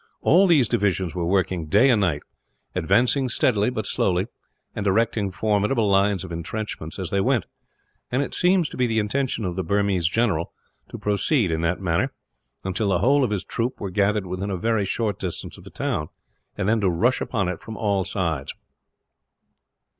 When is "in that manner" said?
11.51-12.11